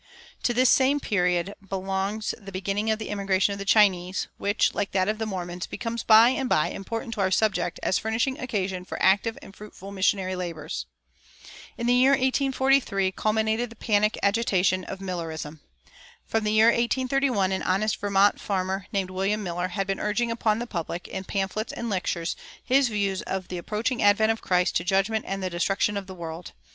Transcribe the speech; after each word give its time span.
[335:1] 0.39 0.41
To 0.45 0.53
this 0.55 0.69
same 0.71 0.99
period 0.99 1.53
belongs 1.69 2.33
the 2.39 2.51
beginning 2.51 2.89
of 2.89 2.97
the 2.97 3.09
immigration 3.09 3.53
of 3.53 3.59
the 3.59 3.65
Chinese, 3.65 4.27
which, 4.39 4.73
like 4.73 4.93
that 4.93 5.07
of 5.07 5.19
the 5.19 5.27
Mormons, 5.27 5.67
becomes 5.67 6.01
by 6.01 6.29
and 6.29 6.49
by 6.49 6.69
important 6.69 7.13
to 7.13 7.21
our 7.21 7.29
subject 7.29 7.79
as 7.83 7.99
furnishing 7.99 8.39
occasion 8.39 8.83
for 8.83 8.99
active 8.99 9.37
and 9.43 9.55
fruitful 9.55 9.91
missionary 9.91 10.35
labors. 10.35 10.87
In 11.77 11.85
the 11.85 11.93
year 11.93 12.13
1843 12.13 13.11
culminated 13.11 13.69
the 13.69 13.75
panic 13.75 14.17
agitation 14.23 14.85
of 14.85 15.01
Millerism. 15.01 15.59
From 16.25 16.45
the 16.45 16.51
year 16.53 16.69
1831 16.69 17.51
an 17.51 17.61
honest 17.61 17.97
Vermont 17.97 18.41
farmer 18.41 18.87
named 18.91 19.11
William 19.11 19.43
Miller 19.43 19.67
had 19.67 19.85
been 19.85 19.99
urging 19.99 20.31
upon 20.31 20.57
the 20.57 20.65
public, 20.65 21.07
in 21.09 21.25
pamphlets 21.25 21.71
and 21.73 21.91
lectures, 21.91 22.35
his 22.63 22.87
views 22.89 23.21
of 23.27 23.49
the 23.49 23.59
approaching 23.59 24.01
advent 24.01 24.31
of 24.31 24.41
Christ 24.41 24.75
to 24.77 24.83
judgment 24.83 25.25
and 25.27 25.43
the 25.43 25.49
destruction 25.51 25.95
of 25.95 26.07
the 26.07 26.15
world. 26.15 26.53